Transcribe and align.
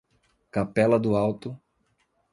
Capela 0.49 0.99
do 0.99 1.15
Alto 1.15 1.61